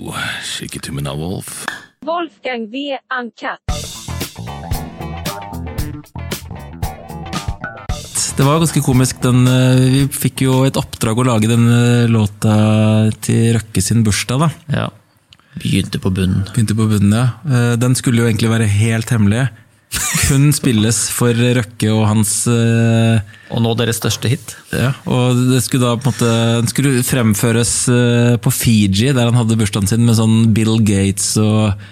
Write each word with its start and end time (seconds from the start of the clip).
It 0.00 0.82
to 0.82 0.92
Wolf. 1.16 1.66
Wolfgang 2.06 2.70
V. 2.70 2.98
Uncut. 3.20 3.60
Det 8.36 8.46
var 8.46 8.58
ganske 8.58 8.80
komisk. 8.80 9.20
Den, 9.20 9.46
eh, 9.46 9.76
vi 9.92 10.06
fikk 10.08 10.40
jo 10.46 10.62
et 10.64 10.78
oppdrag 10.80 11.18
å 11.20 11.26
lage 11.28 11.50
den 11.50 11.66
låta 12.08 13.12
til 13.20 13.58
Røkke 13.58 13.82
sin 13.82 14.02
bursdag. 14.02 14.38
da. 14.40 14.50
Ja. 14.72 14.88
Begynte 15.60 16.00
på 16.00 16.10
bunnen. 16.10 16.46
Begynte 16.54 16.74
på 16.74 16.88
bunnen, 16.88 17.12
ja. 17.12 17.26
Eh, 17.44 17.76
Den 17.76 17.94
skulle 17.94 18.22
jo 18.22 18.28
egentlig 18.28 18.48
være 18.48 18.68
helt 18.68 19.10
hemmelig. 19.10 19.50
Kun 20.30 20.50
spilles 20.54 20.98
for 21.10 21.34
Røkke 21.34 21.90
og 21.90 22.04
hans 22.06 22.32
uh, 22.46 23.18
Og 23.50 23.62
nå 23.64 23.72
deres 23.80 23.98
største 23.98 24.30
hit. 24.30 24.52
Ja, 24.70 24.92
og 25.10 25.40
det 25.50 25.58
skulle 25.64 25.88
da 25.88 25.96
på 25.98 26.06
en 26.06 26.12
måte 26.12 26.34
Den 26.60 26.70
skulle 26.70 27.02
fremføres 27.06 27.72
uh, 27.90 28.36
på 28.38 28.52
Fiji, 28.54 29.10
der 29.10 29.26
han 29.26 29.38
hadde 29.40 29.58
bursdagen 29.58 29.90
sin, 29.90 30.06
med 30.06 30.18
sånn 30.20 30.52
Bill 30.54 30.78
Gates 30.86 31.32
og 31.42 31.88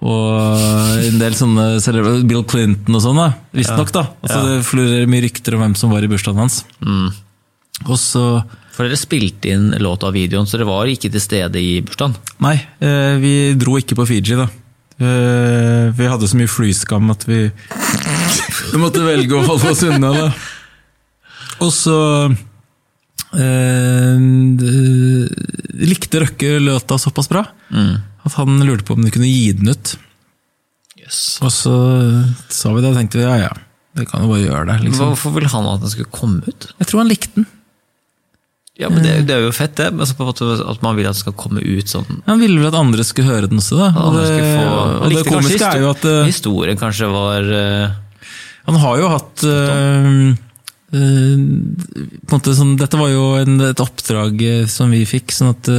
og 0.00 1.00
en 1.04 1.18
del 1.20 1.34
sånne 1.36 2.22
Bill 2.24 2.40
Clinton 2.48 2.96
og 2.96 3.02
sånn, 3.04 3.18
da. 3.20 3.26
Visstnok, 3.52 3.90
da. 3.92 4.06
Altså, 4.24 4.38
Ja. 4.38 4.54
Det 4.56 4.62
florerer 4.64 5.10
mye 5.12 5.24
rykter 5.26 5.56
om 5.58 5.60
hvem 5.60 5.74
som 5.76 5.92
var 5.92 6.06
i 6.06 6.08
bursdagen 6.08 6.40
hans. 6.40 6.62
Og 7.84 7.98
så 8.00 8.22
For 8.72 8.88
dere 8.88 8.96
spilte 8.96 9.52
inn 9.52 9.74
låta 9.76 10.08
og 10.08 10.16
videoen, 10.16 10.48
så 10.48 10.56
dere 10.56 10.70
var 10.70 10.88
ikke 10.88 11.10
til 11.12 11.20
stede 11.20 11.60
i 11.60 11.82
bursdagen. 11.84 12.16
Nei, 12.40 12.54
eh, 12.80 13.20
vi 13.20 13.34
dro 13.60 13.76
ikke 13.76 13.98
på 13.98 14.06
Fiji, 14.08 14.40
da. 14.40 14.48
Eh, 15.00 15.86
vi 15.96 16.08
hadde 16.12 16.28
så 16.28 16.36
mye 16.36 16.50
flyskam 16.50 17.08
at 17.12 17.22
vi 17.28 17.38
Vi 17.48 18.80
måtte 18.82 19.00
velge 19.06 19.38
å 19.38 19.46
holde 19.46 19.70
oss 19.72 19.80
unna, 19.86 20.10
da. 20.12 20.26
Og 21.64 21.70
så 21.72 21.96
eh, 23.36 24.20
likte 25.88 26.20
Røkke 26.24 26.58
låta 26.60 26.98
såpass 27.00 27.28
bra 27.32 27.46
at 28.26 28.36
han 28.36 28.60
lurte 28.66 28.84
på 28.84 28.92
om 28.98 29.04
de 29.06 29.12
kunne 29.14 29.28
gi 29.30 29.52
den 29.56 29.72
ut. 29.72 29.94
Og 31.42 31.50
så 31.54 31.74
sa 32.52 32.72
vi 32.74 32.82
det, 32.84 32.90
og 32.92 32.98
tenkte 33.00 33.18
vi 33.22 33.24
ja 33.24 33.38
ja, 33.46 33.52
det 33.96 34.04
kan 34.10 34.22
jo 34.26 34.28
bare 34.34 34.42
gjøre 34.44 34.66
det. 34.68 34.76
liksom. 34.84 35.14
Hvorfor 35.14 35.32
ville 35.38 35.48
han 35.48 35.68
at 35.72 35.80
den 35.82 35.90
skulle 35.94 36.12
komme 36.12 36.44
ut? 36.44 36.68
Jeg 36.78 36.90
tror 36.90 37.00
han 37.02 37.08
likte 37.10 37.32
den. 37.40 37.46
Ja, 38.80 38.88
men 38.88 39.02
det, 39.04 39.14
det 39.28 39.34
er 39.36 39.42
jo 39.44 39.52
fett, 39.52 39.74
det. 39.76 39.90
Men 39.92 40.08
så 40.08 40.14
på 40.16 40.24
en 40.24 40.30
måte 40.30 40.46
At 40.72 40.80
man 40.84 40.96
vil 40.96 41.08
at 41.10 41.16
det 41.18 41.20
skal 41.20 41.34
komme 41.36 41.60
ut 41.60 41.90
sånn. 41.92 42.20
Man 42.24 42.40
ville 42.40 42.58
vel 42.62 42.70
at 42.70 42.78
andre 42.80 43.04
skulle 43.04 43.28
høre 43.28 43.50
den 43.50 43.60
også, 43.60 43.76
da. 43.76 43.88
Og 44.00 44.14
det, 44.16 44.28
få- 44.40 44.68
og 44.70 45.10
det 45.10 45.18
kanskje 45.20 45.34
komiske 45.34 45.72
er 45.74 45.82
jo 45.84 45.90
at 45.92 46.06
eh, 46.08 46.20
Historien 46.30 46.80
kanskje 46.80 47.10
var 47.12 47.50
uh, 47.50 47.98
Han 48.70 48.78
har 48.84 49.02
jo 49.02 49.10
hatt 49.12 49.44
uh, 49.44 50.30
uh, 50.96 51.42
måte 52.32 52.54
sånn, 52.56 52.72
Dette 52.80 52.98
var 53.00 53.12
jo 53.12 53.26
en, 53.40 53.58
et 53.68 53.82
oppdrag 53.84 54.40
som 54.70 54.90
vi 54.96 55.02
fikk, 55.08 55.34
sånn 55.36 55.52
at 55.52 55.70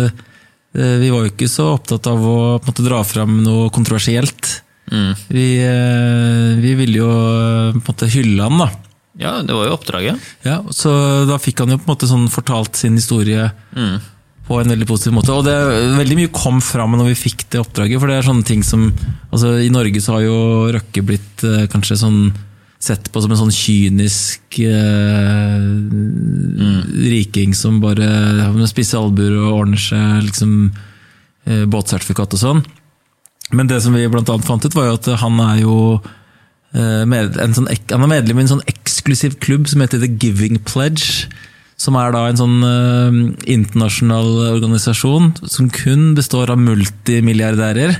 vi 0.71 1.09
var 1.11 1.25
jo 1.25 1.31
ikke 1.33 1.49
så 1.51 1.65
opptatt 1.73 2.05
av 2.07 2.21
å 2.23 2.35
måte, 2.63 2.83
dra 2.85 3.01
fram 3.03 3.41
noe 3.43 3.65
kontroversielt. 3.75 4.61
mm. 4.87 5.09
Vi, 5.27 5.47
vi 6.63 6.71
ville 6.79 7.01
jo 7.01 7.09
på 7.09 7.75
en 7.75 7.83
måte 7.89 8.07
hylle 8.13 8.45
han, 8.47 8.61
da. 8.61 8.69
Ja, 9.21 9.35
det 9.45 9.53
var 9.53 9.67
jo 9.69 9.75
oppdraget. 9.77 10.17
Ja, 10.47 10.59
så 10.73 10.91
da 11.29 11.37
fikk 11.41 11.61
han 11.61 11.69
jo 11.75 11.77
på 11.77 11.85
en 11.85 11.93
måte 11.93 12.09
sånn 12.09 12.27
fortalt 12.33 12.75
sin 12.79 12.97
historie 12.97 13.51
Mm. 13.77 13.99
på 14.47 14.57
en 14.59 14.71
veldig 14.73 14.87
positiv 14.89 15.13
måte. 15.13 15.31
Og 15.31 15.45
det, 15.45 15.53
veldig 15.99 16.17
mye 16.17 16.31
kom 16.33 16.57
fram 16.65 16.97
når 16.97 17.11
vi 17.13 17.19
fikk 17.29 17.45
det 17.53 17.61
oppdraget, 17.61 17.99
for 18.01 18.09
det 18.09 18.17
er 18.17 18.25
sånne 18.27 18.43
ting 18.49 18.63
som 18.65 18.87
altså 19.31 19.53
I 19.61 19.69
Norge 19.71 20.01
så 20.01 20.17
har 20.17 20.25
jo 20.25 20.39
Røkke 20.73 21.03
blitt 21.05 21.43
eh, 21.47 21.67
kanskje 21.71 21.99
sånn 22.01 22.23
sett 22.81 23.11
på 23.13 23.21
som 23.21 23.29
en 23.31 23.37
sånn 23.37 23.53
kynisk 23.53 24.57
eh, 24.65 25.61
riking 27.11 27.53
som 27.53 27.77
bare 27.83 28.07
har 28.41 28.53
med 28.55 28.69
spisse 28.69 28.97
albuer 28.97 29.35
og 29.37 29.59
ordner 29.61 29.81
seg 29.81 30.23
liksom 30.25 30.55
eh, 31.45 31.65
båtsertifikat 31.69 32.33
og 32.37 32.41
sånn. 32.41 32.63
Men 33.53 33.67
det 33.69 33.81
som 33.83 33.93
vi 33.95 34.07
blant 34.09 34.29
annet 34.31 34.47
fant 34.47 34.65
ut, 34.65 34.75
var 34.77 34.89
jo 34.89 34.97
at 34.97 35.09
han 35.21 35.39
er 35.43 35.61
jo 35.61 35.75
eh, 36.73 37.03
med, 37.09 37.37
en 37.43 37.55
sånn, 37.57 37.67
han 37.91 38.05
er 38.07 38.13
medlem 38.15 38.39
i 38.41 38.45
en 38.47 38.51
sånn 38.55 38.65
eksklusiv 39.01 39.39
klubb 39.41 39.65
som 39.67 39.81
heter 39.81 39.99
The 39.99 40.11
Giving 40.21 40.61
Pledge. 40.63 41.25
Som 41.81 41.97
er 41.97 42.13
da 42.13 42.27
en 42.29 42.37
sånn 42.37 42.59
uh, 42.61 43.15
internasjonal 43.49 44.51
organisasjon 44.51 45.31
som 45.49 45.69
kun 45.73 46.11
består 46.17 46.53
av 46.53 46.61
multimilliardærer. 46.61 47.97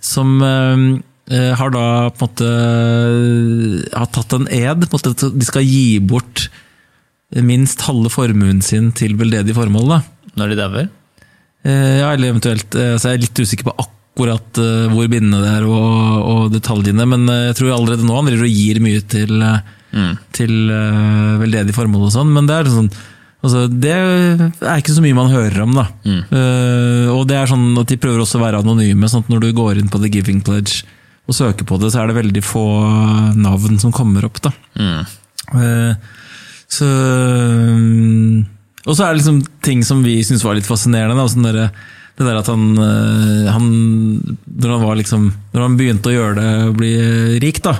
Som 0.00 0.38
eh, 0.40 0.82
eh, 1.28 1.50
har 1.58 1.72
da 1.74 2.08
på 2.16 2.24
en 2.24 2.30
måte 2.30 2.46
har 3.92 4.06
tatt 4.14 4.32
en 4.38 4.46
ed. 4.48 4.86
På 4.88 5.00
at 5.02 5.26
de 5.34 5.44
skal 5.44 5.66
gi 5.66 5.98
bort 6.00 6.46
minst 7.34 7.82
halve 7.84 8.08
formuen 8.14 8.62
sin 8.64 8.88
til 8.96 9.18
veldedig 9.18 9.58
formål. 9.58 9.96
da. 9.96 10.00
Når 10.40 10.54
de 10.54 10.60
dauer. 10.62 10.88
Uh, 11.66 11.98
Ja, 12.00 12.14
eller 12.14 12.30
eventuelt 12.30 12.72
så 12.72 13.10
Jeg 13.10 13.18
er 13.18 13.24
litt 13.26 13.42
usikker 13.42 13.66
på 13.68 13.74
akkurat 13.82 14.58
eh, 14.58 14.86
hvor 14.94 15.10
bindende 15.12 15.42
det 15.44 15.50
er 15.58 15.66
og, 15.68 16.30
og 16.30 16.54
detaljene, 16.54 17.04
men 17.06 17.28
jeg 17.50 17.58
tror 17.58 17.74
allerede 17.76 18.06
nå 18.06 18.16
han 18.16 18.30
driver 18.30 18.48
og 18.48 18.56
gir 18.56 18.80
mye 18.82 19.02
til, 19.12 19.44
eh, 19.92 20.12
til 20.36 20.52
uh, 20.70 21.38
veldedig 21.40 21.74
formål 21.76 22.08
og 22.08 22.14
sånn, 22.14 22.30
men 22.34 22.50
det 22.50 22.58
er 22.58 22.70
sånn 22.74 22.92
Altså, 23.40 23.62
det 23.72 23.94
er 23.96 24.80
ikke 24.82 24.92
så 24.92 25.00
mye 25.00 25.16
man 25.16 25.30
hører 25.32 25.62
om, 25.64 25.70
da. 25.72 25.86
Eh, 26.04 27.06
og 27.08 27.22
det 27.30 27.38
er 27.38 27.48
sånn 27.48 27.70
at 27.80 27.88
de 27.88 27.96
prøver 27.96 28.20
også 28.20 28.36
å 28.36 28.42
være 28.42 28.60
anonyme, 28.60 29.08
sånn 29.08 29.24
at 29.24 29.30
når 29.32 29.46
du 29.46 29.54
går 29.56 29.80
inn 29.80 29.88
på 29.88 30.00
The 30.02 30.10
Giving 30.12 30.42
Pledge 30.44 30.82
og 31.24 31.36
søker 31.38 31.64
på 31.64 31.78
det, 31.80 31.88
så 31.94 32.02
er 32.02 32.10
det 32.10 32.18
veldig 32.18 32.42
få 32.44 32.66
navn 33.40 33.78
som 33.80 33.94
kommer 33.96 34.26
opp. 34.28 34.42
da. 34.44 34.52
Eh, 35.56 35.94
så 36.70 36.86
um, 36.86 38.44
Og 38.86 38.94
så 38.94 39.02
er 39.02 39.08
det 39.10 39.22
liksom 39.22 39.40
ting 39.66 39.80
som 39.82 40.04
vi 40.04 40.20
syns 40.26 40.44
var 40.46 40.54
litt 40.58 40.68
fascinerende. 40.68 41.16
Da, 41.18 41.30
sånn 41.32 41.48
der, 41.48 41.72
det 42.20 42.26
der 42.28 42.38
at 42.38 42.50
han, 42.52 42.68
eh, 42.78 43.48
han 43.50 43.70
Når 44.44 44.74
han 44.76 44.84
var 44.84 45.00
liksom 45.00 45.24
Når 45.50 45.64
han 45.64 45.78
begynte 45.80 46.12
å 46.12 46.14
gjøre 46.14 46.36
det 46.38 46.76
bli 46.78 46.92
rik, 47.42 47.58
da, 47.64 47.74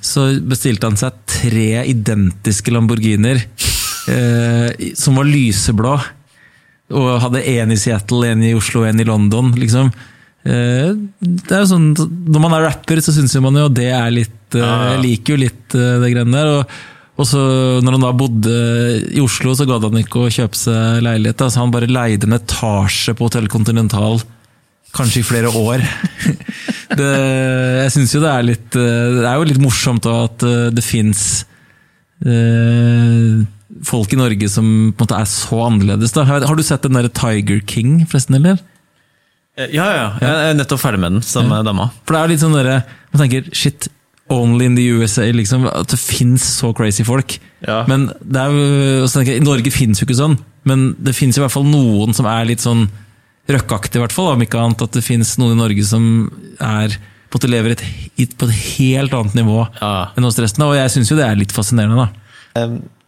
så 0.00 0.28
bestilte 0.46 0.86
han 0.86 0.98
seg 0.98 1.16
tre 1.26 1.82
identiske 1.90 2.70
Lamborghinier 2.70 3.40
eh, 4.08 4.92
som 4.98 5.18
var 5.18 5.26
lyseblå. 5.28 5.96
Og 6.96 7.08
hadde 7.24 7.42
én 7.50 7.72
i 7.74 7.78
Seattle, 7.80 8.28
én 8.30 8.44
i 8.46 8.54
Oslo, 8.54 8.84
én 8.86 9.00
i 9.02 9.06
London. 9.08 9.50
liksom. 9.58 9.90
Eh, 10.46 10.92
det 11.18 11.50
er 11.50 11.64
jo 11.64 11.70
sånn, 11.72 11.88
Når 11.96 12.42
man 12.44 12.52
er 12.54 12.68
rapper, 12.68 13.00
så 13.02 13.10
syns 13.14 13.34
man 13.42 13.56
jo 13.58 13.66
det 13.66 13.88
er 13.90 14.12
litt 14.14 14.54
eh, 14.54 14.62
Jeg 14.92 15.00
liker 15.02 15.34
jo 15.34 15.40
litt 15.42 15.74
eh, 15.74 15.96
det 16.04 16.12
greiene 16.12 16.36
der. 16.36 16.52
og 16.60 16.76
og 17.16 17.24
så 17.24 17.40
når 17.80 17.94
han 17.96 18.02
da 18.04 18.10
bodde 18.12 18.56
i 19.16 19.22
Oslo, 19.24 19.54
så 19.56 19.64
gadd 19.64 19.86
han 19.86 20.02
ikke 20.02 20.26
å 20.26 20.28
kjøpe 20.28 20.58
seg 20.60 20.98
leilighet. 21.00 21.40
Altså, 21.40 21.54
så 21.54 21.62
han 21.62 21.70
bare 21.72 21.88
leide 21.88 22.28
en 22.28 22.36
etasje 22.36 23.14
på 23.16 23.24
Hotell 23.24 23.48
Continental, 23.48 24.20
kanskje 24.92 25.22
i 25.22 25.24
flere 25.24 25.48
år. 25.48 25.80
Det, 26.86 27.10
jeg 27.82 27.92
syns 27.96 28.14
jo 28.14 28.22
det 28.22 28.30
er 28.30 28.44
litt 28.46 28.76
eh, 28.78 29.16
Det 29.18 29.24
er 29.26 29.40
jo 29.40 29.46
litt 29.48 29.62
morsomt 29.62 30.06
at 30.06 30.44
eh, 30.46 30.68
det 30.74 30.84
fins 30.86 31.28
folk 33.84 34.12
i 34.14 34.18
Norge 34.18 34.48
som 34.48 34.64
på 34.64 35.04
en 35.04 35.04
måte 35.04 35.18
er 35.18 35.26
så 35.28 35.58
annerledes. 35.66 36.14
Da. 36.14 36.24
Har, 36.24 36.46
du 36.56 36.64
sett 36.64 36.86
den 36.86 36.96
derre 36.96 37.12
Tiger 37.12 37.60
King, 37.68 37.98
forresten, 38.08 38.38
eller? 38.38 38.62
Ja, 39.56 39.66
ja, 39.68 39.90
ja. 39.96 40.06
Jeg 40.20 40.48
er 40.50 40.56
nettopp 40.56 40.80
ferdig 40.80 41.00
med 41.02 41.16
den, 41.16 41.26
sammen 41.26 41.52
med 41.52 41.68
dama. 41.68 41.90
For 42.04 42.16
det 42.16 42.22
er 42.22 42.32
litt 42.32 42.42
sånn 42.44 42.56
derre 42.56 42.80
Man 43.12 43.22
tenker 43.22 43.46
shit, 43.56 43.88
only 44.32 44.66
in 44.68 44.76
the 44.76 44.84
USA, 44.96 45.24
liksom. 45.32 45.64
At 45.70 45.92
det 45.92 46.00
fins 46.00 46.44
så 46.58 46.72
crazy 46.76 47.06
folk. 47.06 47.38
Ja. 47.66 47.82
Men 47.88 48.10
det 48.20 48.42
er 48.42 48.52
jo, 48.52 49.22
I 49.22 49.40
Norge 49.44 49.72
fins 49.72 50.02
jo 50.02 50.08
ikke 50.08 50.18
sånn, 50.18 50.36
men 50.68 50.90
det 50.98 51.14
fins 51.16 51.38
i 51.38 51.42
hvert 51.42 51.54
fall 51.54 51.66
noen 51.68 52.16
som 52.16 52.28
er 52.28 52.48
litt 52.48 52.64
sånn 52.64 52.88
røkkeaktig, 53.48 53.96
i 54.00 54.04
hvert 54.04 54.12
fall. 54.16 54.32
Om 54.34 54.42
ikke 54.46 54.58
annet 54.62 54.82
at 54.88 54.96
det 54.98 55.04
finnes 55.06 55.36
noen 55.38 55.54
i 55.56 55.60
Norge 55.62 55.84
som 55.86 56.08
er 56.60 56.96
på 57.30 57.40
at 57.42 57.48
lever 57.50 57.74
et, 57.76 57.82
på 58.38 58.46
et 58.48 58.58
helt 58.78 59.12
annet 59.18 59.34
nivå 59.34 59.64
Ja. 59.80 59.94
enn 60.16 60.24
oss 60.28 60.38
resten. 60.38 60.62
Og 60.66 60.76
jeg 60.78 60.90
syns 60.94 61.10
jo 61.10 61.16
det 61.18 61.26
er 61.26 61.36
litt 61.38 61.52
fascinerende, 61.54 62.06
da. 62.06 62.66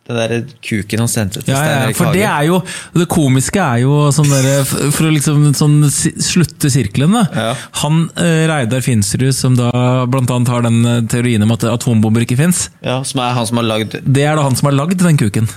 Den 0.09 0.17
der 0.17 0.33
kuken 0.65 1.03
han 1.03 1.09
sendte 1.13 1.43
til 1.45 1.53
Ja, 1.53 1.59
Stein 1.61 1.69
ja, 1.69 1.81
Erik 1.87 1.97
for 1.99 2.13
det 2.17 2.23
Hagen. 2.25 2.39
er 2.39 2.47
jo 2.49 2.63
Det 2.97 3.07
komiske 3.13 3.61
er 3.61 3.83
jo 3.83 3.97
sånn 4.17 4.31
der, 4.33 4.65
For 4.65 5.05
å 5.05 5.11
liksom 5.13 5.43
sånn 5.53 5.75
slutte 5.85 6.71
sirkelen, 6.73 7.13
da. 7.13 7.25
Ja. 7.37 7.51
Han 7.83 8.07
eh, 8.17 8.47
Reidar 8.49 8.81
Finsrud, 8.81 9.35
som 9.37 9.55
da 9.59 9.69
blant 10.09 10.31
annet 10.33 10.49
har 10.49 10.65
den 10.65 10.79
eh, 10.89 11.03
teorien 11.13 11.45
om 11.45 11.53
at 11.53 11.67
atombomber 11.69 12.25
ikke 12.25 12.39
fins, 12.41 12.71
Ja, 12.81 13.03
Som 13.05 13.21
er 13.21 13.37
han 13.37 13.47
som 13.51 13.61
har 13.61 13.69
lagd 13.69 13.99
det 14.01 14.25
er 14.25 14.37
da 14.41 14.47
han 14.49 14.57
som 14.57 14.71
har 14.71 14.79
lagd 14.81 14.97
den 15.05 15.21
kuken. 15.21 15.49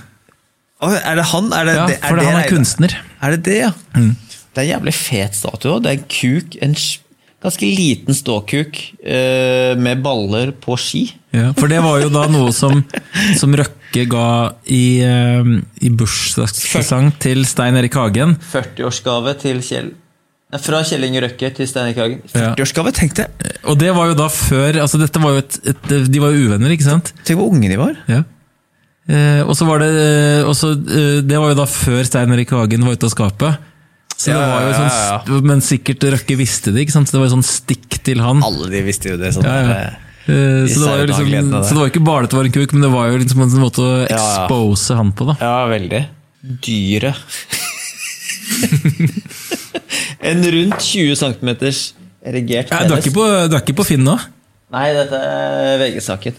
Oh, 0.83 0.91
Er 0.99 1.15
det 1.15 1.29
han? 1.31 1.47
Er 1.55 1.65
det, 1.71 1.75
Ja, 1.79 1.87
det, 1.87 1.99
for 2.03 2.15
det 2.19 2.25
han 2.27 2.35
er 2.35 2.43
Reidar? 2.43 2.51
kunstner. 2.57 2.97
Er 3.23 3.37
det 3.37 3.43
det, 3.47 3.57
ja? 3.63 3.71
Det 4.51 4.59
er 4.59 4.67
en 4.67 4.73
jævlig 4.75 4.93
fet 4.97 5.37
statue 5.37 5.77
òg. 5.77 5.85
Det 5.85 5.91
er 5.91 5.99
en 5.99 6.09
kuk, 6.11 6.57
en 6.65 6.75
ganske 7.41 7.67
liten 7.67 8.15
ståkuk 8.15 8.79
eh, 8.99 9.73
med 9.79 10.03
baller 10.03 10.51
på 10.61 10.75
ski. 10.79 11.05
Ja, 11.33 11.53
for 11.57 11.71
det 11.71 11.79
var 11.83 12.01
jo 12.03 12.11
da 12.11 12.25
noe 12.29 12.51
som, 12.55 12.83
som 13.39 13.55
Røkke 13.57 14.03
ga 14.11 14.27
i, 14.67 14.99
eh, 15.07 15.53
i 15.81 15.91
bursdagspresang 15.95 17.13
til 17.23 17.45
Stein 17.49 17.79
Erik 17.79 17.95
Hagen. 17.97 18.35
40-årsgave 18.51 19.37
til 19.41 19.63
Kjell 19.65 19.93
Fra 20.61 20.83
Kjell 20.83 21.07
Inge 21.07 21.23
Røkke 21.23 21.53
til 21.55 21.69
Steinar 21.71 21.93
Erik 21.93 22.03
Hagen. 22.03 22.21
40-årsgave, 22.35 22.91
tenk 22.99 23.15
det! 23.21 23.29
Og 23.71 23.79
det 23.79 23.95
var 23.95 24.11
jo 24.11 24.19
da 24.19 24.27
før 24.27 24.81
altså 24.83 24.99
dette 24.99 25.23
var 25.23 25.37
jo 25.37 25.45
et, 25.45 25.57
et, 25.71 25.89
De 26.11 26.21
var 26.21 26.35
jo 26.35 26.51
uvenner, 26.51 26.75
ikke 26.75 26.89
sant? 26.89 27.13
Tenk 27.23 27.39
hvor 27.39 27.55
unge 27.55 27.71
de 27.71 27.79
var. 27.79 27.95
Ja. 28.11 28.21
Eh, 29.09 29.41
og 29.41 29.55
så 29.57 29.65
var 29.65 29.81
det 29.81 29.89
eh, 29.97 30.45
også, 30.45 30.75
eh, 30.77 31.15
Det 31.25 31.39
var 31.41 31.51
jo 31.51 31.57
da 31.57 31.65
før 31.65 32.03
Stein 32.05 32.31
Erik 32.35 32.51
Hagen 32.53 32.85
var 32.85 32.99
ute 32.99 33.07
av 33.07 33.15
skapet. 33.15 33.70
Så 34.21 34.29
det 34.29 34.37
Ja, 34.37 34.45
var 34.51 34.61
jo 34.67 34.71
sånn, 34.77 34.91
ja, 34.93 35.39
Men 35.49 35.61
sikkert 35.65 36.03
Røkke 36.13 36.35
visste 36.37 36.69
det, 36.75 36.83
ikke 36.85 36.93
sant? 36.93 37.09
Så 37.09 37.15
det 37.17 37.21
var 37.23 37.29
jo 37.31 37.33
sånn 37.39 37.47
stikk 37.47 37.97
til 38.05 38.21
han. 38.21 38.43
Alle 38.45 38.69
de 38.69 38.81
visste 38.85 39.09
jo 39.13 39.17
det. 39.21 39.31
Sånn 39.33 39.47
Ja, 39.47 39.57
ja. 39.65 39.91
Eh, 40.29 40.67
Så 40.69 40.77
det, 40.77 40.85
var 40.85 40.99
jo 41.01 41.05
liksom, 41.09 41.49
så 41.65 41.69
det 41.73 41.79
var 41.79 41.87
jo 41.87 41.91
ikke 41.95 42.03
bare 42.05 42.27
at 42.27 42.33
det 42.33 42.37
var 42.37 42.45
en 42.51 42.53
kuk, 42.53 42.73
men 42.77 42.83
det 42.85 42.91
var 42.93 43.07
jo 43.09 43.17
liksom 43.23 43.41
en 43.41 43.55
måte 43.63 43.81
å 43.81 43.89
Ja, 44.03 44.05
ja. 44.05 44.17
expose 44.45 44.97
han 44.99 45.09
på. 45.17 45.25
da. 45.31 45.35
Ja, 45.41 45.55
veldig. 45.71 46.03
Dyret. 46.61 47.17
en 50.31 50.43
rundt 50.53 50.81
20 50.85 51.15
cm 51.17 51.49
erigert 52.21 52.69
Ja, 52.71 52.83
du, 52.85 52.93
er 52.93 53.01
ikke 53.01 53.15
på, 53.15 53.25
du 53.49 53.55
er 53.57 53.63
ikke 53.63 53.77
på 53.81 53.85
Finn 53.87 54.03
nå? 54.05 54.15
Nei, 54.71 54.85
dette 54.95 55.17
er 55.19 55.81
VG-saken. 55.81 56.37